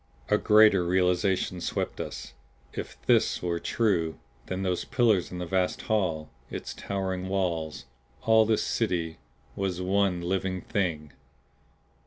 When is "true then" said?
3.59-4.63